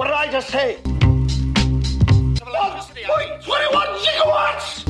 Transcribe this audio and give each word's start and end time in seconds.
What 0.00 0.06
did 0.06 0.14
I 0.14 0.32
just 0.32 0.48
say? 0.48 0.78
1.21 0.82 2.38
gigawatts! 4.00 4.88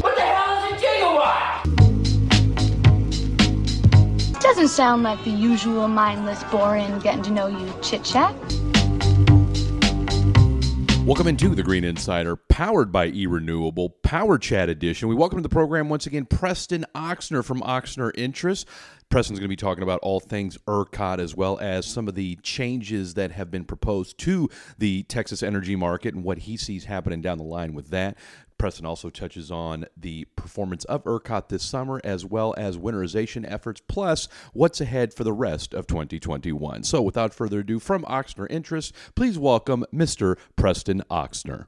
What 0.00 0.14
the 0.14 0.22
hell 0.22 0.64
is 0.64 0.70
a 0.70 0.74
gigawatt? 0.86 1.66
Doesn't 4.40 4.68
sound 4.68 5.02
like 5.02 5.24
the 5.24 5.30
usual 5.30 5.88
mindless, 5.88 6.44
boring, 6.52 7.00
getting 7.00 7.24
to 7.24 7.32
know 7.32 7.48
you 7.48 7.74
chit 7.82 8.04
chat. 8.04 8.32
Welcome 11.04 11.26
into 11.28 11.54
the 11.54 11.62
Green 11.62 11.84
Insider, 11.84 12.34
powered 12.34 12.90
by 12.90 13.12
eRenewable 13.12 13.92
Power 14.02 14.38
Chat 14.38 14.68
Edition. 14.68 15.08
We 15.08 15.14
welcome 15.14 15.38
to 15.38 15.42
the 15.42 15.48
program 15.48 15.88
once 15.88 16.04
again 16.06 16.26
Preston 16.26 16.84
Ochsner 16.96 17.44
from 17.44 17.62
Ochsner 17.62 18.10
Interest. 18.16 18.66
Preston's 19.08 19.38
going 19.38 19.46
to 19.46 19.48
be 19.48 19.56
talking 19.56 19.84
about 19.84 20.00
all 20.02 20.18
things 20.18 20.58
ERCOT 20.66 21.20
as 21.20 21.34
well 21.34 21.58
as 21.60 21.86
some 21.86 22.08
of 22.08 22.16
the 22.16 22.36
changes 22.42 23.14
that 23.14 23.30
have 23.30 23.50
been 23.50 23.64
proposed 23.64 24.18
to 24.18 24.48
the 24.78 25.04
Texas 25.04 25.42
energy 25.42 25.76
market 25.76 26.14
and 26.14 26.24
what 26.24 26.38
he 26.38 26.56
sees 26.56 26.86
happening 26.86 27.20
down 27.20 27.38
the 27.38 27.44
line 27.44 27.72
with 27.72 27.90
that. 27.90 28.18
Preston 28.58 28.84
also 28.84 29.08
touches 29.08 29.50
on 29.50 29.86
the 29.96 30.24
performance 30.34 30.84
of 30.86 31.04
ERCOT 31.04 31.48
this 31.48 31.62
summer, 31.62 32.00
as 32.02 32.24
well 32.24 32.54
as 32.56 32.78
winterization 32.78 33.48
efforts, 33.50 33.80
plus 33.86 34.28
what's 34.54 34.80
ahead 34.80 35.14
for 35.14 35.24
the 35.24 35.32
rest 35.32 35.72
of 35.72 35.86
2021. 35.86 36.82
So, 36.82 37.00
without 37.02 37.34
further 37.34 37.60
ado, 37.60 37.78
from 37.78 38.02
Ochsner 38.04 38.46
Interest, 38.50 38.94
please 39.14 39.38
welcome 39.38 39.84
Mr. 39.94 40.36
Preston 40.56 41.02
Ochsner. 41.10 41.66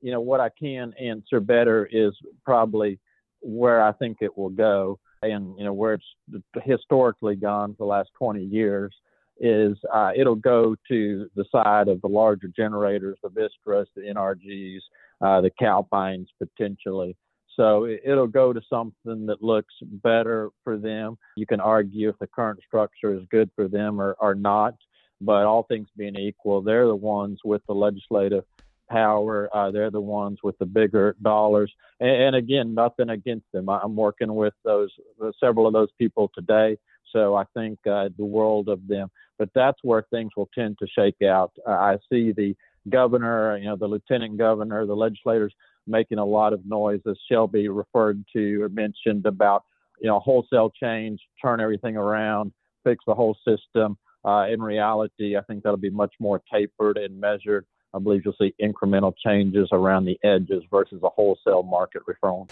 You 0.00 0.10
know, 0.10 0.20
what 0.20 0.40
I 0.40 0.48
can 0.48 0.94
answer 0.94 1.38
better 1.38 1.86
is 1.90 2.14
probably 2.44 2.98
where 3.40 3.82
I 3.82 3.92
think 3.92 4.18
it 4.20 4.36
will 4.36 4.50
go 4.50 4.98
and, 5.22 5.58
you 5.58 5.64
know, 5.64 5.72
where 5.72 5.94
it's 5.94 6.44
historically 6.64 7.36
gone 7.36 7.72
for 7.72 7.84
the 7.84 7.84
last 7.84 8.10
20 8.18 8.42
years 8.42 8.94
is 9.38 9.76
uh, 9.92 10.10
it'll 10.14 10.34
go 10.34 10.76
to 10.88 11.28
the 11.34 11.44
side 11.50 11.88
of 11.88 12.00
the 12.02 12.08
larger 12.08 12.48
generators, 12.48 13.18
the 13.22 13.30
Vistras, 13.30 13.86
the 13.96 14.02
NRGs, 14.02 14.80
uh, 15.22 15.40
the 15.40 15.50
Calpines 15.60 16.26
potentially. 16.38 17.16
So 17.56 17.86
it'll 17.86 18.26
go 18.26 18.52
to 18.52 18.60
something 18.70 19.26
that 19.26 19.42
looks 19.42 19.74
better 19.82 20.50
for 20.64 20.78
them. 20.78 21.18
You 21.36 21.46
can 21.46 21.60
argue 21.60 22.08
if 22.08 22.18
the 22.18 22.26
current 22.26 22.60
structure 22.66 23.14
is 23.14 23.22
good 23.30 23.50
for 23.54 23.68
them 23.68 24.00
or, 24.00 24.16
or 24.20 24.34
not, 24.34 24.74
but 25.20 25.44
all 25.44 25.64
things 25.64 25.88
being 25.96 26.16
equal, 26.16 26.62
they're 26.62 26.86
the 26.86 26.94
ones 26.94 27.40
with 27.44 27.62
the 27.66 27.74
legislative 27.74 28.44
power. 28.90 29.48
Uh, 29.54 29.70
they're 29.70 29.90
the 29.90 30.00
ones 30.00 30.38
with 30.42 30.58
the 30.58 30.66
bigger 30.66 31.16
dollars. 31.22 31.72
And, 32.00 32.10
and 32.10 32.36
again, 32.36 32.74
nothing 32.74 33.10
against 33.10 33.46
them. 33.52 33.68
I'm 33.68 33.96
working 33.96 34.34
with 34.34 34.54
those 34.64 34.90
uh, 35.22 35.30
several 35.38 35.66
of 35.66 35.72
those 35.72 35.90
people 35.98 36.30
today, 36.34 36.76
so 37.12 37.34
I 37.36 37.44
think 37.54 37.78
uh, 37.86 38.08
the 38.18 38.24
world 38.24 38.68
of 38.68 38.86
them. 38.86 39.10
But 39.38 39.50
that's 39.54 39.78
where 39.82 40.02
things 40.10 40.32
will 40.36 40.50
tend 40.54 40.76
to 40.80 40.86
shake 40.86 41.22
out. 41.22 41.52
Uh, 41.66 41.72
I 41.72 41.96
see 42.10 42.32
the 42.32 42.54
governor, 42.88 43.56
you 43.56 43.66
know, 43.66 43.76
the 43.76 43.86
lieutenant 43.86 44.36
governor, 44.36 44.86
the 44.86 44.94
legislators 44.94 45.54
making 45.86 46.18
a 46.18 46.24
lot 46.24 46.52
of 46.52 46.64
noise, 46.66 47.00
as 47.08 47.16
Shelby 47.30 47.68
referred 47.68 48.24
to 48.34 48.62
or 48.62 48.68
mentioned 48.68 49.26
about, 49.26 49.64
you 50.00 50.08
know, 50.08 50.20
wholesale 50.20 50.70
change, 50.82 51.20
turn 51.42 51.60
everything 51.60 51.96
around, 51.96 52.52
fix 52.84 53.04
the 53.06 53.14
whole 53.14 53.36
system. 53.46 53.96
Uh, 54.24 54.46
in 54.50 54.60
reality, 54.60 55.36
I 55.36 55.42
think 55.42 55.62
that'll 55.62 55.78
be 55.78 55.90
much 55.90 56.14
more 56.20 56.42
tapered 56.52 56.98
and 56.98 57.18
measured. 57.18 57.66
I 57.92 57.98
believe 57.98 58.22
you'll 58.24 58.34
see 58.40 58.54
incremental 58.62 59.12
changes 59.24 59.68
around 59.72 60.04
the 60.04 60.18
edges 60.22 60.62
versus 60.70 61.00
a 61.02 61.08
wholesale 61.08 61.62
market 61.62 62.02
reform. 62.06 62.46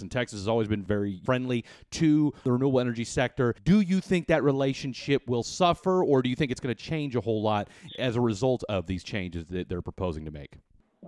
And 0.00 0.10
Texas 0.10 0.38
has 0.40 0.48
always 0.48 0.68
been 0.68 0.82
very 0.82 1.20
friendly 1.24 1.64
to 1.92 2.32
the 2.44 2.52
renewable 2.52 2.80
energy 2.80 3.04
sector. 3.04 3.54
Do 3.64 3.80
you 3.80 4.00
think 4.00 4.28
that 4.28 4.42
relationship 4.42 5.26
will 5.26 5.42
suffer, 5.42 6.02
or 6.02 6.22
do 6.22 6.30
you 6.30 6.36
think 6.36 6.50
it's 6.50 6.60
going 6.60 6.74
to 6.74 6.80
change 6.80 7.16
a 7.16 7.20
whole 7.20 7.42
lot 7.42 7.68
as 7.98 8.16
a 8.16 8.20
result 8.20 8.64
of 8.68 8.86
these 8.86 9.02
changes 9.02 9.46
that 9.48 9.68
they're 9.68 9.82
proposing 9.82 10.24
to 10.24 10.30
make? 10.30 10.54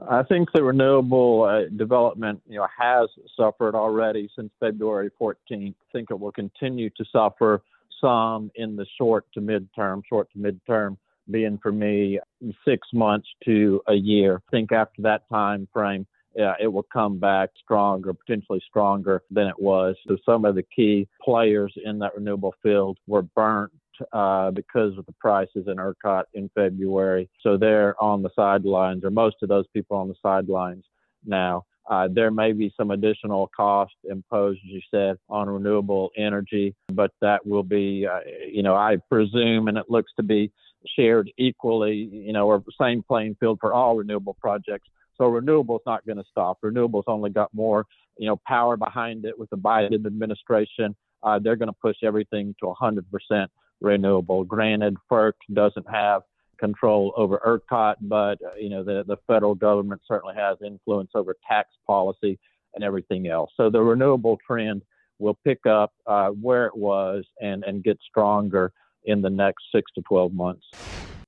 I 0.08 0.22
think 0.22 0.52
the 0.52 0.62
renewable 0.62 1.42
uh, 1.42 1.68
development, 1.76 2.42
you 2.48 2.58
know, 2.58 2.66
has 2.78 3.08
suffered 3.36 3.74
already 3.74 4.28
since 4.36 4.50
February 4.60 5.10
14th. 5.20 5.34
I 5.50 5.92
think 5.92 6.10
it 6.10 6.18
will 6.18 6.32
continue 6.32 6.90
to 6.90 7.04
suffer 7.12 7.62
some 8.00 8.50
in 8.54 8.76
the 8.76 8.86
short 8.98 9.26
to 9.34 9.40
midterm, 9.40 10.02
short 10.08 10.28
to 10.32 10.38
midterm 10.38 10.96
being 11.30 11.58
for 11.62 11.72
me 11.72 12.18
six 12.64 12.88
months 12.92 13.28
to 13.44 13.80
a 13.88 13.94
year. 13.94 14.42
I 14.48 14.50
think 14.50 14.72
after 14.72 15.02
that 15.02 15.28
time 15.28 15.68
frame, 15.72 16.06
yeah, 16.36 16.54
it 16.60 16.68
will 16.68 16.86
come 16.92 17.18
back 17.18 17.50
stronger, 17.62 18.14
potentially 18.14 18.62
stronger 18.68 19.22
than 19.30 19.48
it 19.48 19.60
was. 19.60 19.96
So 20.06 20.16
some 20.24 20.44
of 20.44 20.54
the 20.54 20.62
key 20.62 21.08
players 21.22 21.72
in 21.84 21.98
that 22.00 22.14
renewable 22.14 22.54
field 22.62 22.98
were 23.06 23.22
burnt 23.22 23.72
uh, 24.12 24.50
because 24.52 24.96
of 24.96 25.06
the 25.06 25.14
prices 25.20 25.66
in 25.66 25.76
ERCOT 25.76 26.24
in 26.34 26.48
February. 26.54 27.28
So 27.42 27.56
they're 27.56 28.00
on 28.02 28.22
the 28.22 28.30
sidelines, 28.36 29.04
or 29.04 29.10
most 29.10 29.36
of 29.42 29.48
those 29.48 29.66
people 29.74 29.96
on 29.96 30.08
the 30.08 30.14
sidelines 30.22 30.84
now. 31.26 31.64
Uh, 31.88 32.06
there 32.08 32.30
may 32.30 32.52
be 32.52 32.72
some 32.76 32.92
additional 32.92 33.50
cost 33.54 33.94
imposed, 34.08 34.60
as 34.64 34.70
you 34.70 34.80
said, 34.92 35.18
on 35.28 35.50
renewable 35.50 36.10
energy, 36.16 36.72
but 36.92 37.10
that 37.20 37.44
will 37.44 37.64
be, 37.64 38.06
uh, 38.06 38.20
you 38.48 38.62
know, 38.62 38.76
I 38.76 38.98
presume, 39.08 39.66
and 39.66 39.76
it 39.76 39.86
looks 39.88 40.12
to 40.16 40.22
be 40.22 40.52
shared 40.96 41.30
equally, 41.38 42.08
you 42.12 42.32
know, 42.32 42.46
or 42.46 42.62
same 42.80 43.02
playing 43.02 43.36
field 43.38 43.58
for 43.60 43.72
all 43.72 43.96
renewable 43.96 44.36
projects. 44.40 44.88
So 45.16 45.24
renewables 45.24 45.80
not 45.86 46.06
going 46.06 46.18
to 46.18 46.24
stop. 46.30 46.58
Renewables 46.64 47.04
only 47.06 47.30
got 47.30 47.52
more, 47.52 47.86
you 48.16 48.26
know, 48.26 48.40
power 48.46 48.76
behind 48.76 49.24
it 49.24 49.38
with 49.38 49.50
the 49.50 49.58
Biden 49.58 50.06
administration. 50.06 50.96
Uh, 51.22 51.38
they're 51.38 51.56
going 51.56 51.68
to 51.68 51.76
push 51.82 51.98
everything 52.02 52.54
to 52.60 52.72
100% 52.80 53.46
renewable. 53.80 54.44
Granted, 54.44 54.96
FERC 55.10 55.32
doesn't 55.52 55.88
have 55.90 56.22
control 56.60 57.12
over 57.16 57.40
ERCOT, 57.44 57.96
but 58.02 58.38
uh, 58.44 58.54
you 58.56 58.68
know 58.68 58.84
the 58.84 59.02
the 59.06 59.16
federal 59.26 59.54
government 59.54 60.02
certainly 60.06 60.34
has 60.36 60.58
influence 60.64 61.10
over 61.14 61.34
tax 61.48 61.70
policy 61.86 62.38
and 62.74 62.84
everything 62.84 63.26
else. 63.26 63.50
So 63.56 63.70
the 63.70 63.80
renewable 63.80 64.38
trend 64.46 64.82
will 65.18 65.38
pick 65.42 65.66
up 65.66 65.92
uh, 66.06 66.28
where 66.28 66.66
it 66.66 66.76
was 66.76 67.24
and 67.40 67.64
and 67.64 67.82
get 67.82 67.98
stronger 68.08 68.72
in 69.04 69.22
the 69.22 69.30
next 69.30 69.64
six 69.74 69.90
to 69.94 70.02
12 70.02 70.32
months. 70.32 70.66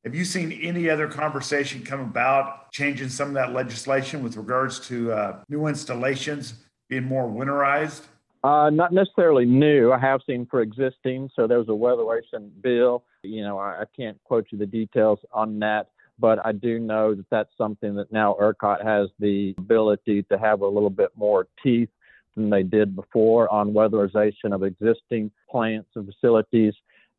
Have 0.04 0.14
you 0.14 0.24
seen 0.24 0.52
any 0.52 0.90
other 0.90 1.06
conversation 1.06 1.82
come 1.82 2.00
about 2.00 2.72
changing 2.72 3.08
some 3.08 3.28
of 3.28 3.34
that 3.34 3.52
legislation 3.52 4.22
with 4.22 4.36
regards 4.36 4.80
to 4.88 5.12
uh, 5.12 5.44
new 5.48 5.66
installations 5.66 6.54
being 6.88 7.04
more 7.04 7.28
winterized? 7.28 8.06
Uh, 8.42 8.68
not 8.70 8.92
necessarily 8.92 9.44
new. 9.44 9.92
I 9.92 9.98
have 9.98 10.20
seen 10.26 10.46
for 10.50 10.60
existing. 10.60 11.30
So 11.36 11.46
there 11.46 11.58
was 11.58 11.68
a 11.68 11.70
weatherization 11.70 12.50
bill. 12.60 13.04
You 13.22 13.42
know, 13.42 13.58
I, 13.58 13.82
I 13.82 13.84
can't 13.96 14.18
quote 14.24 14.46
you 14.50 14.58
the 14.58 14.66
details 14.66 15.20
on 15.32 15.60
that, 15.60 15.90
but 16.18 16.44
I 16.44 16.50
do 16.50 16.80
know 16.80 17.14
that 17.14 17.26
that's 17.30 17.50
something 17.56 17.94
that 17.94 18.10
now 18.10 18.36
ERCOT 18.40 18.84
has 18.84 19.08
the 19.20 19.54
ability 19.58 20.24
to 20.24 20.38
have 20.38 20.62
a 20.62 20.66
little 20.66 20.90
bit 20.90 21.10
more 21.16 21.46
teeth 21.62 21.90
than 22.34 22.50
they 22.50 22.64
did 22.64 22.96
before 22.96 23.52
on 23.52 23.72
weatherization 23.72 24.52
of 24.52 24.64
existing 24.64 25.30
plants 25.48 25.90
and 25.94 26.06
facilities. 26.12 26.74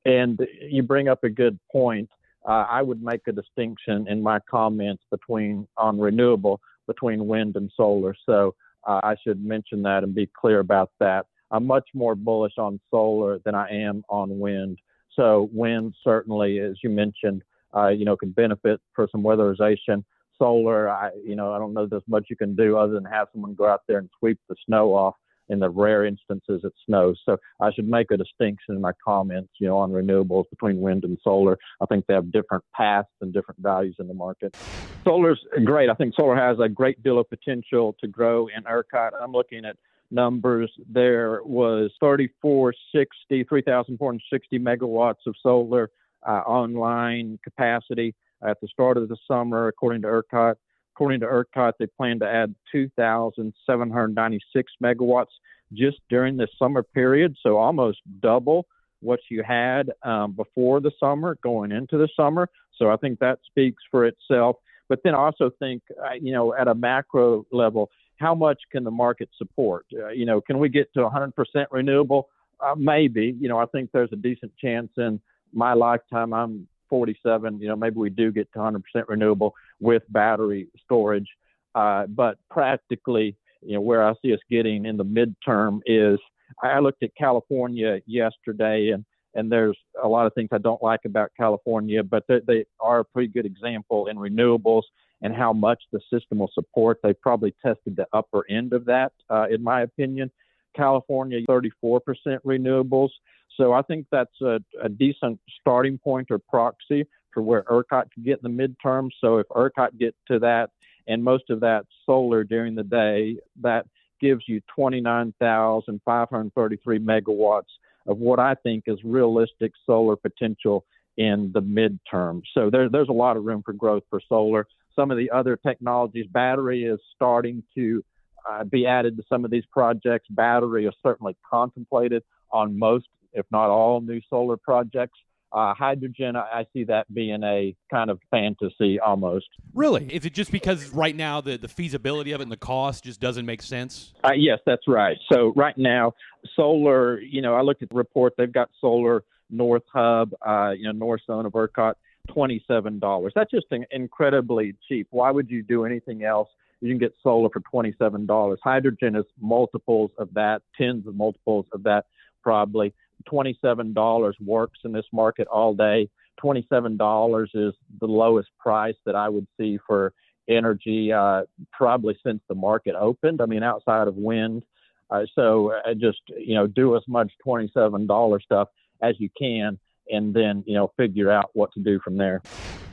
And 0.06 0.40
you 0.62 0.84
bring 0.84 1.08
up 1.08 1.24
a 1.24 1.30
good 1.30 1.60
point. 1.72 2.10
Uh, 2.46 2.66
I 2.70 2.82
would 2.82 3.02
make 3.02 3.22
a 3.28 3.32
distinction 3.32 4.08
in 4.10 4.22
my 4.22 4.40
comments 4.50 5.04
between 5.10 5.68
on 5.78 6.00
renewable 6.00 6.60
between 6.88 7.28
wind 7.28 7.56
and 7.56 7.72
solar. 7.76 8.14
So 8.26 8.56
uh, 8.86 9.00
I 9.04 9.16
should 9.24 9.44
mention 9.44 9.82
that 9.84 10.04
and 10.04 10.14
be 10.14 10.30
clear 10.40 10.60
about 10.60 10.92
that. 11.00 11.28
I'm 11.52 11.66
much 11.66 11.88
more 11.94 12.16
bullish 12.16 12.58
on 12.58 12.80
solar 12.92 13.40
than 13.46 13.56
I 13.56 13.70
am 13.70 14.04
on 14.10 14.40
wind. 14.40 14.80
So 15.16 15.50
wind 15.54 15.94
certainly, 16.04 16.60
as 16.60 16.78
you 16.84 16.90
mentioned, 16.90 17.44
uh, 17.76 17.90
you 17.90 18.06
know, 18.06 18.18
could 18.18 18.36
benefit 18.36 18.82
for 18.94 19.08
some 19.12 19.24
weatherization. 19.24 20.04
Solar, 20.40 20.90
I, 20.90 21.12
you 21.24 21.36
know, 21.36 21.54
I 21.54 21.60
don't 21.60 21.74
know 21.74 21.86
there's 21.86 22.04
much 22.08 22.26
you 22.30 22.36
can 22.36 22.56
do 22.56 22.76
other 22.78 22.94
than 22.94 23.06
have 23.06 23.28
someone 23.32 23.54
go 23.54 23.68
out 23.68 23.84
there 23.88 24.00
and 24.00 24.10
sweep 24.20 24.40
the 24.50 24.56
snow 24.66 24.94
off 24.94 25.16
in 25.50 25.60
the 25.60 25.70
rare 25.70 26.06
instances 26.06 26.62
it 26.64 26.74
snows. 26.86 27.20
So 27.26 27.38
I 27.62 27.72
should 27.72 27.88
make 27.88 28.12
a 28.12 28.18
distinction 28.18 28.76
in 28.76 28.82
my 28.82 28.92
comments, 29.04 29.50
you 29.60 29.68
know, 29.68 29.78
on 29.78 29.92
renewables 29.92 30.50
between 30.50 30.82
wind 30.82 31.04
and 31.04 31.18
solar. 31.24 31.58
I 31.82 31.86
think 31.86 32.06
they 32.08 32.14
have 32.14 32.32
different 32.32 32.64
paths 32.76 33.10
and 33.22 33.34
different 33.34 33.60
values 33.62 33.96
in 34.00 34.08
the 34.08 34.14
market. 34.14 34.56
Solar's 35.04 35.44
great. 35.66 35.90
I 35.90 35.94
think 35.94 36.16
solar 36.16 36.36
has 36.36 36.58
a 36.60 36.70
great 36.70 37.04
deal 37.04 37.20
of 37.20 37.30
potential 37.30 37.96
to 38.00 38.08
grow 38.08 38.48
in 38.48 38.64
ERCOT. 38.64 39.12
I'm 39.22 39.32
looking 39.32 39.66
at 39.66 39.76
numbers. 40.12 40.72
There 40.90 41.42
was 41.44 41.92
3460, 42.00 43.44
3,460 43.44 44.60
megawatts 44.60 45.26
of 45.28 45.36
solar 45.42 45.90
uh, 46.26 46.42
online 46.46 47.40
capacity 47.44 48.16
at 48.46 48.60
the 48.62 48.68
start 48.68 48.98
of 48.98 49.10
the 49.10 49.18
summer, 49.28 49.68
according 49.68 50.04
to 50.04 50.08
ERCOT. 50.08 50.56
According 50.96 51.22
to 51.22 51.26
ERCOT, 51.26 51.74
they 51.80 51.88
plan 51.88 52.20
to 52.20 52.30
add 52.30 52.54
2,796 52.72 54.74
megawatts 54.84 55.26
just 55.74 55.98
during 56.10 56.38
the 56.38 56.48
summer 56.60 56.84
period, 56.84 57.36
so 57.42 57.58
almost 57.58 58.02
double 58.20 58.68
what 59.00 59.20
you 59.30 59.42
had 59.44 59.92
um, 60.04 60.34
before 60.34 60.80
the 60.80 60.92
summer 61.00 61.36
going 61.42 61.72
into 61.72 61.98
the 61.98 62.08
summer. 62.16 62.48
So 62.78 62.92
I 62.92 62.98
think 62.98 63.18
that 63.20 63.40
speaks 63.46 63.82
for 63.90 64.06
itself. 64.06 64.58
But 64.88 65.00
then 65.04 65.16
also 65.16 65.50
think, 65.60 65.82
uh, 66.00 66.14
you 66.22 66.32
know, 66.32 66.54
at 66.54 66.68
a 66.68 66.76
macro 66.76 67.46
level, 67.52 67.90
how 68.18 68.36
much 68.36 68.62
can 68.72 68.84
the 68.84 68.92
market 68.92 69.30
support? 69.38 69.88
Uh, 69.94 70.10
you 70.10 70.26
know, 70.26 70.42
can 70.42 70.60
we 70.60 70.70
get 70.70 70.94
to 70.94 71.00
100% 71.00 71.34
renewable? 71.72 72.30
Uh, 72.60 72.76
maybe. 72.78 73.36
You 73.40 73.50
know, 73.50 73.58
I 73.58 73.66
think 73.66 73.90
there's 73.92 74.14
a 74.14 74.18
decent 74.18 74.56
chance 74.58 74.92
in 74.98 75.20
my 75.52 75.74
lifetime. 75.74 76.34
I'm 76.34 76.68
47, 76.94 77.60
you 77.60 77.68
know, 77.68 77.76
maybe 77.76 77.96
we 77.96 78.12
do 78.12 78.32
get 78.32 78.54
to 78.54 78.60
100% 78.60 78.84
renewable 79.08 79.56
with 79.80 80.04
battery 80.10 80.68
storage. 80.86 81.28
Uh, 81.74 82.06
but 82.06 82.38
practically, 82.52 83.36
you 83.64 83.74
know, 83.74 83.82
where 83.82 84.08
I 84.08 84.14
see 84.22 84.32
us 84.32 84.40
getting 84.48 84.86
in 84.86 84.98
the 84.98 85.04
midterm 85.04 85.80
is 85.88 86.20
I 86.62 86.78
looked 86.78 87.02
at 87.02 87.10
California 87.16 88.00
yesterday 88.06 88.90
and 88.90 89.04
and 89.34 89.52
there's 89.52 89.76
a 90.04 90.08
lot 90.08 90.28
of 90.28 90.36
things 90.36 90.50
I 90.52 90.60
don't 90.60 90.84
like 90.84 91.00
about 91.06 91.32
California, 91.36 92.04
but 92.04 92.26
they, 92.28 92.42
they 92.46 92.66
are 92.80 93.00
a 93.00 93.04
pretty 93.04 93.30
good 93.30 93.48
example 93.48 94.06
in 94.06 94.18
renewables 94.18 94.84
and 95.24 95.34
how 95.34 95.52
much 95.52 95.82
the 95.92 96.00
system 96.12 96.38
will 96.38 96.52
support. 96.54 97.00
They 97.02 97.14
probably 97.14 97.56
tested 97.66 97.96
the 97.96 98.06
upper 98.14 98.48
end 98.48 98.74
of 98.74 98.86
that, 98.86 99.14
uh, 99.32 99.48
in 99.50 99.64
my 99.64 99.82
opinion. 99.82 100.30
California, 100.76 101.40
34% 101.50 102.02
renewables. 102.46 103.10
So 103.58 103.74
I 103.74 103.82
think 103.82 104.08
that's 104.12 104.42
a, 104.42 104.60
a 104.82 104.90
decent 104.90 105.40
starting 105.60 105.98
point 105.98 106.32
or 106.32 106.40
proxy 106.40 107.06
for 107.34 107.42
where 107.42 107.64
ERCOT 107.64 108.12
could 108.14 108.26
get 108.26 108.40
in 108.44 108.56
the 108.56 108.68
midterm. 108.68 109.10
So 109.20 109.38
if 109.38 109.48
ERCOT 109.50 109.98
gets 110.00 110.18
to 110.28 110.40
that, 110.40 110.70
and 111.08 111.24
most 111.24 111.50
of 111.50 111.62
that 111.62 111.86
solar 112.06 112.44
during 112.44 112.76
the 112.76 112.84
day, 112.84 113.38
that 113.62 113.88
gives 114.22 114.44
you 114.48 114.62
29,533 114.74 117.00
megawatts 117.00 117.64
of 118.08 118.18
what 118.18 118.40
I 118.40 118.56
think 118.56 118.86
is 118.88 118.98
realistic 119.04 119.74
solar 119.86 120.16
potential 120.16 120.86
in 121.18 121.52
the 121.54 121.62
midterm. 121.62 122.42
So 122.54 122.70
there, 122.70 122.88
there's 122.90 123.10
a 123.10 123.14
lot 123.14 123.36
of 123.38 123.44
room 123.44 123.64
for 123.66 123.74
growth 123.74 124.04
for 124.10 124.22
solar. 124.28 124.68
Some 124.96 125.12
of 125.12 125.18
the 125.18 125.30
other 125.32 125.58
technologies, 125.58 126.26
battery 126.32 126.86
is 126.86 127.00
starting 127.16 127.64
to 127.76 128.04
uh, 128.50 128.64
be 128.64 128.86
added 128.86 129.18
to 129.18 129.24
some 129.28 129.44
of 129.46 129.52
these 129.52 129.66
projects. 129.72 130.28
Battery 130.30 130.86
is 130.86 130.94
certainly 131.04 131.36
contemplated 131.50 132.24
on 132.52 132.78
most, 132.78 133.08
if 133.34 133.46
not 133.52 133.70
all, 133.70 134.02
new 134.02 134.22
solar 134.30 134.58
projects. 134.58 135.18
Uh, 135.52 135.72
hydrogen, 135.76 136.36
I 136.36 136.66
see 136.74 136.84
that 136.86 137.14
being 137.14 137.44
a 137.44 137.76
kind 137.92 138.10
of 138.10 138.20
fantasy 138.32 139.00
almost. 139.00 139.46
Really? 139.76 140.08
Is 140.12 140.26
it 140.26 140.34
just 140.34 140.52
because 140.52 140.90
right 140.90 141.16
now 141.16 141.42
the, 141.42 141.58
the 141.58 141.68
feasibility 141.68 142.32
of 142.32 142.42
it 142.42 142.44
and 142.44 142.52
the 142.52 142.58
cost 142.58 143.04
just 143.04 143.22
doesn't 143.22 143.46
make 143.46 143.62
sense? 143.62 144.14
Uh, 144.24 144.34
yes, 144.36 144.58
that's 144.66 144.88
right. 144.88 145.16
So 145.32 145.54
right 145.56 145.78
now, 145.78 146.14
solar, 146.56 147.22
you 147.22 147.44
know, 147.44 147.54
I 147.54 147.62
looked 147.62 147.84
at 147.84 147.90
the 147.90 147.96
report, 147.96 148.34
they've 148.36 148.52
got 148.52 148.72
solar 148.82 149.24
North 149.52 149.84
Hub, 149.94 150.34
uh, 150.46 150.72
you 150.72 150.86
know, 150.86 150.92
North 150.92 151.22
Zone 151.28 151.46
of 151.46 151.54
ERCOT, 151.54 151.94
$27. 152.30 153.32
That's 153.36 153.52
just 153.52 153.68
incredibly 153.92 154.76
cheap. 154.88 155.08
Why 155.12 155.32
would 155.32 155.50
you 155.50 155.62
do 155.62 155.86
anything 155.86 156.24
else? 156.24 156.50
You 156.82 156.90
can 156.90 156.98
get 156.98 157.14
solar 157.22 157.50
for 157.50 157.62
$27. 157.62 158.58
Hydrogen 158.64 159.16
is 159.16 159.26
multiples 159.40 160.12
of 160.18 160.34
that, 160.34 160.64
tens 160.78 161.08
of 161.08 161.16
multiples 161.16 161.66
of 161.72 161.84
that, 161.84 162.06
probably. 162.42 162.94
$27 163.32 164.34
works 164.42 164.80
in 164.84 164.92
this 164.92 165.06
market 165.12 165.48
all 165.48 165.74
day. 165.74 166.10
$27 166.42 167.44
is 167.54 167.74
the 168.00 168.08
lowest 168.08 168.50
price 168.60 168.96
that 169.06 169.16
I 169.16 169.30
would 169.30 169.48
see 169.60 169.80
for 169.86 170.14
energy 170.50 171.12
uh, 171.12 171.44
probably 171.72 172.18
since 172.26 172.42
the 172.50 172.56
market 172.56 172.96
opened. 172.96 173.42
I 173.42 173.46
mean, 173.46 173.64
outside 173.64 174.08
of 174.08 174.16
wind. 174.16 174.64
Uh, 175.10 175.24
so 175.36 175.72
uh, 175.72 175.94
just, 175.94 176.22
you 176.38 176.56
know, 176.56 176.68
do 176.68 176.96
as 176.96 177.04
much 177.08 177.32
$27 177.46 178.42
stuff 178.42 178.70
as 179.02 179.16
you 179.20 179.30
can 179.38 179.78
and 180.12 180.34
then, 180.34 180.64
you 180.66 180.74
know, 180.74 180.92
figure 180.98 181.32
out 181.32 181.50
what 181.54 181.72
to 181.74 181.80
do 181.80 182.00
from 182.00 182.18
there. 182.18 182.42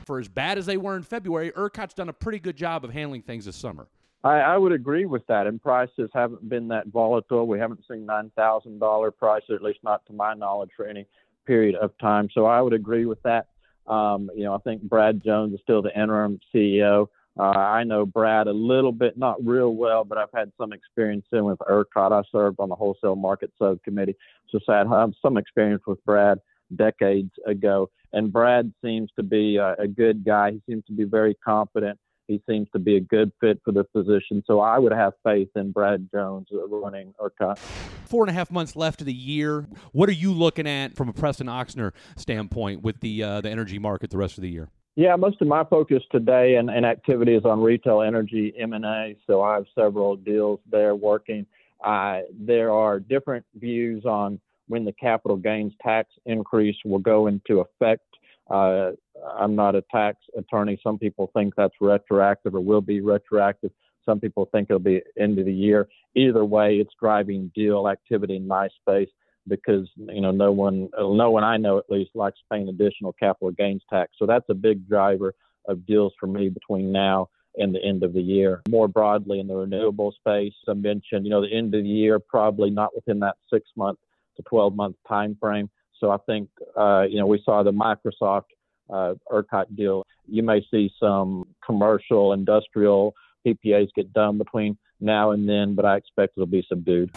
For 0.05 0.19
as 0.19 0.27
bad 0.27 0.57
as 0.57 0.65
they 0.65 0.77
were 0.77 0.95
in 0.95 1.03
February, 1.03 1.51
ERCOT's 1.51 1.93
done 1.93 2.09
a 2.09 2.13
pretty 2.13 2.39
good 2.39 2.55
job 2.55 2.83
of 2.83 2.91
handling 2.91 3.21
things 3.21 3.45
this 3.45 3.55
summer. 3.55 3.87
I, 4.23 4.39
I 4.39 4.57
would 4.57 4.71
agree 4.71 5.05
with 5.05 5.25
that. 5.27 5.47
And 5.47 5.61
prices 5.61 6.09
haven't 6.13 6.47
been 6.47 6.67
that 6.69 6.87
volatile. 6.87 7.47
We 7.47 7.59
haven't 7.59 7.81
seen 7.89 8.05
nine 8.05 8.31
thousand 8.35 8.79
dollar 8.79 9.11
prices, 9.11 9.51
at 9.55 9.63
least 9.63 9.79
not 9.83 10.05
to 10.07 10.13
my 10.13 10.33
knowledge, 10.33 10.71
for 10.75 10.85
any 10.85 11.07
period 11.45 11.75
of 11.75 11.97
time. 11.99 12.29
So 12.33 12.45
I 12.45 12.61
would 12.61 12.73
agree 12.73 13.05
with 13.05 13.21
that. 13.23 13.47
Um, 13.87 14.29
you 14.35 14.43
know, 14.43 14.53
I 14.53 14.59
think 14.59 14.83
Brad 14.83 15.23
Jones 15.23 15.53
is 15.53 15.59
still 15.63 15.81
the 15.81 15.97
interim 15.99 16.39
CEO. 16.53 17.07
Uh, 17.39 17.43
I 17.43 17.83
know 17.83 18.05
Brad 18.05 18.47
a 18.47 18.51
little 18.53 18.91
bit, 18.91 19.17
not 19.17 19.43
real 19.43 19.73
well, 19.73 20.03
but 20.03 20.17
I've 20.17 20.31
had 20.33 20.51
some 20.57 20.73
experience 20.73 21.25
in 21.31 21.45
with 21.45 21.59
ERCOT. 21.59 22.11
I 22.11 22.21
served 22.31 22.59
on 22.59 22.69
the 22.69 22.75
wholesale 22.75 23.15
market 23.15 23.51
subcommittee, 23.57 24.17
so 24.49 24.59
I 24.67 24.79
have 24.79 25.13
some 25.21 25.37
experience 25.37 25.83
with 25.87 26.03
Brad 26.05 26.39
decades 26.75 27.31
ago. 27.47 27.89
And 28.13 28.31
Brad 28.31 28.73
seems 28.83 29.09
to 29.15 29.23
be 29.23 29.57
a, 29.57 29.75
a 29.79 29.87
good 29.87 30.25
guy. 30.25 30.51
He 30.51 30.61
seems 30.67 30.85
to 30.85 30.93
be 30.93 31.05
very 31.05 31.33
competent. 31.35 31.97
He 32.31 32.41
seems 32.49 32.69
to 32.71 32.79
be 32.79 32.95
a 32.95 33.01
good 33.01 33.33
fit 33.41 33.59
for 33.65 33.73
the 33.73 33.83
position. 33.83 34.41
So 34.47 34.61
I 34.61 34.79
would 34.79 34.93
have 34.93 35.11
faith 35.21 35.49
in 35.57 35.71
Brad 35.73 36.07
Jones 36.13 36.47
running 36.51 37.13
ERCOT. 37.19 37.57
Four 37.57 38.23
and 38.23 38.29
a 38.29 38.33
half 38.33 38.49
months 38.49 38.77
left 38.77 39.01
of 39.01 39.07
the 39.07 39.13
year. 39.13 39.67
What 39.91 40.07
are 40.07 40.13
you 40.13 40.31
looking 40.33 40.65
at 40.65 40.95
from 40.95 41.09
a 41.09 41.13
Preston 41.13 41.47
Ochsner 41.47 41.91
standpoint 42.15 42.83
with 42.83 43.01
the 43.01 43.21
uh, 43.21 43.41
the 43.41 43.49
energy 43.49 43.79
market 43.79 44.11
the 44.11 44.17
rest 44.17 44.37
of 44.37 44.43
the 44.43 44.49
year? 44.49 44.69
Yeah, 44.95 45.17
most 45.17 45.41
of 45.41 45.47
my 45.47 45.65
focus 45.65 46.03
today 46.09 46.55
and, 46.55 46.69
and 46.69 46.85
activity 46.85 47.35
is 47.35 47.43
on 47.43 47.61
retail 47.61 48.01
energy 48.01 48.53
M&A. 48.57 49.17
So 49.27 49.41
I 49.41 49.55
have 49.55 49.65
several 49.75 50.15
deals 50.15 50.59
there 50.69 50.95
working. 50.95 51.45
Uh, 51.83 52.19
there 52.39 52.71
are 52.71 52.99
different 52.99 53.45
views 53.55 54.05
on 54.05 54.39
when 54.67 54.85
the 54.85 54.93
capital 54.93 55.35
gains 55.35 55.73
tax 55.81 56.09
increase 56.25 56.77
will 56.85 56.99
go 56.99 57.27
into 57.27 57.59
effect. 57.59 58.05
Uh, 58.51 58.91
I'm 59.37 59.55
not 59.55 59.75
a 59.75 59.83
tax 59.91 60.17
attorney. 60.37 60.79
Some 60.83 60.97
people 60.97 61.31
think 61.33 61.53
that's 61.55 61.75
retroactive 61.79 62.55
or 62.55 62.61
will 62.61 62.81
be 62.81 63.01
retroactive. 63.01 63.71
Some 64.05 64.19
people 64.19 64.49
think 64.51 64.67
it'll 64.69 64.79
be 64.79 65.01
end 65.19 65.39
of 65.39 65.45
the 65.45 65.53
year. 65.53 65.87
Either 66.15 66.43
way, 66.43 66.77
it's 66.77 66.93
driving 66.99 67.51
deal 67.55 67.87
activity 67.87 68.35
in 68.35 68.47
my 68.47 68.67
space 68.81 69.09
because 69.47 69.87
you 69.95 70.21
know 70.21 70.31
no 70.31 70.51
one, 70.51 70.89
no 70.97 71.31
one 71.31 71.43
I 71.43 71.57
know 71.57 71.77
at 71.77 71.89
least 71.89 72.11
likes 72.15 72.39
paying 72.51 72.67
additional 72.67 73.13
capital 73.13 73.51
gains 73.51 73.83
tax. 73.89 74.13
So 74.17 74.25
that's 74.25 74.49
a 74.49 74.55
big 74.55 74.87
driver 74.87 75.33
of 75.67 75.85
deals 75.85 76.13
for 76.19 76.27
me 76.27 76.49
between 76.49 76.91
now 76.91 77.29
and 77.57 77.75
the 77.75 77.83
end 77.83 78.03
of 78.03 78.13
the 78.13 78.21
year. 78.21 78.61
More 78.69 78.87
broadly 78.87 79.39
in 79.39 79.47
the 79.47 79.55
renewable 79.55 80.11
space, 80.13 80.53
I 80.67 80.73
mentioned 80.73 81.25
you 81.25 81.31
know 81.31 81.41
the 81.41 81.55
end 81.55 81.75
of 81.75 81.83
the 81.83 81.89
year 81.89 82.19
probably 82.19 82.69
not 82.69 82.95
within 82.95 83.19
that 83.19 83.35
six 83.51 83.69
month 83.75 83.99
to 84.37 84.43
12 84.43 84.75
month 84.75 84.95
time 85.07 85.37
frame. 85.39 85.69
So 86.01 86.11
I 86.11 86.17
think 86.25 86.49
uh, 86.75 87.03
you 87.09 87.19
know 87.19 87.27
we 87.27 87.41
saw 87.45 87.63
the 87.63 87.71
Microsoft 87.71 88.49
uh, 88.89 89.13
ERCOT 89.31 89.75
deal. 89.77 90.05
You 90.27 90.43
may 90.43 90.65
see 90.69 90.91
some 90.99 91.47
commercial, 91.65 92.33
industrial 92.33 93.15
PPAs 93.45 93.87
get 93.95 94.11
done 94.11 94.37
between 94.37 94.77
now 94.99 95.31
and 95.31 95.47
then, 95.47 95.75
but 95.75 95.85
I 95.85 95.95
expect 95.95 96.33
it'll 96.35 96.47
be 96.47 96.65
subdued. 96.67 97.11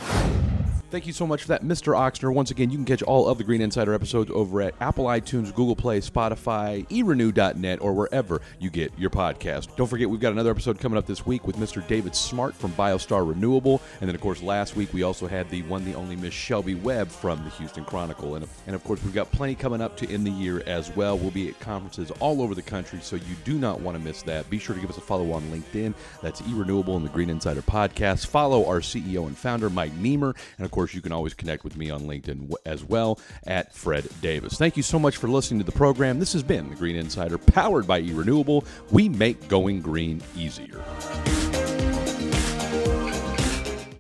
Thank 0.95 1.09
you 1.09 1.13
so 1.13 1.27
much 1.27 1.43
for 1.43 1.49
that, 1.49 1.65
Mr. 1.65 1.93
Ochsner. 1.93 2.33
Once 2.33 2.53
again, 2.53 2.71
you 2.71 2.79
can 2.79 2.85
catch 2.85 3.03
all 3.03 3.27
of 3.27 3.37
the 3.37 3.43
Green 3.43 3.61
Insider 3.61 3.93
episodes 3.95 4.31
over 4.31 4.63
at 4.63 4.77
Apple 4.81 5.07
iTunes, 5.07 5.53
Google 5.53 5.75
Play, 5.75 6.01
Spotify, 6.01 6.87
erenew.net, 6.87 7.81
or 7.83 7.93
wherever 7.93 8.41
you 8.61 8.71
get 8.71 8.97
your 8.97 9.11
podcast. 9.11 9.75
Don't 9.75 9.89
forget, 9.89 10.09
we've 10.09 10.21
got 10.21 10.31
another 10.31 10.53
episode 10.53 10.79
coming 10.79 10.97
up 10.97 11.05
this 11.05 11.27
week 11.27 11.49
with 11.49 11.57
Mr. 11.57 11.85
David 11.89 12.15
Smart 12.15 12.55
from 12.55 12.71
BioStar 12.75 13.29
Renewable. 13.29 13.83
And 14.01 14.09
then, 14.09 14.15
of 14.15 14.21
course, 14.21 14.41
last 14.41 14.77
week 14.77 14.93
we 14.93 15.03
also 15.03 15.27
had 15.27 15.51
the 15.51 15.63
one, 15.63 15.85
the 15.85 15.95
only 15.95 16.15
Miss 16.15 16.33
Shelby 16.33 16.77
Webb 16.77 17.09
from 17.09 17.43
the 17.43 17.51
Houston 17.51 17.85
Chronicle. 17.85 18.37
And, 18.37 18.47
and 18.69 18.77
of 18.77 18.85
course, 18.85 19.03
we've 19.03 19.13
got 19.13 19.33
plenty 19.33 19.57
coming 19.57 19.81
up 19.81 19.97
to 19.97 20.09
end 20.09 20.25
the 20.25 20.31
year 20.31 20.63
as 20.65 20.95
well. 20.95 21.19
We'll 21.19 21.33
be 21.33 21.49
at 21.49 21.59
conferences 21.59 22.13
all 22.21 22.41
over 22.41 22.55
the 22.55 22.63
country, 22.63 23.01
so 23.03 23.17
you 23.17 23.35
do 23.43 23.59
not 23.59 23.81
want 23.81 23.99
to 23.99 24.05
miss 24.05 24.23
that. 24.23 24.49
Be 24.49 24.61
sure 24.61 24.77
to 24.77 24.81
give 24.81 24.91
us 24.91 24.99
a 24.99 25.01
follow 25.01 25.33
on 25.33 25.43
LinkedIn. 25.51 25.93
That's 26.23 26.41
eRenewable 26.43 26.95
and 26.95 27.05
the 27.05 27.11
Green 27.11 27.31
Insider 27.31 27.63
Podcast. 27.63 28.29
Follow 28.29 28.65
our 28.67 28.79
CEO 28.79 29.27
and 29.27 29.37
founder, 29.37 29.69
Mike 29.69 29.91
Niemer. 29.95 30.37
And, 30.57 30.65
of 30.65 30.71
course, 30.85 30.95
you 30.95 31.01
can 31.01 31.13
always 31.13 31.33
connect 31.33 31.65
with 31.65 31.79
me 31.79 31.89
on 31.89 32.03
LinkedIn 32.03 32.53
as 32.67 32.85
well 32.85 33.19
at 33.47 33.73
Fred 33.73 34.07
Davis. 34.21 34.59
Thank 34.59 34.77
you 34.77 34.83
so 34.83 34.99
much 34.99 35.17
for 35.17 35.29
listening 35.29 35.61
to 35.61 35.65
the 35.65 35.73
program. 35.73 36.19
This 36.19 36.35
has 36.35 36.43
been 36.43 36.69
the 36.69 36.77
Green 36.77 36.97
Insider 36.97 37.39
powered 37.39 37.87
by 37.87 38.03
eRenewable. 38.03 38.67
We 38.91 39.09
make 39.09 39.49
going 39.49 39.81
green 39.81 40.21
easier. 40.37 40.85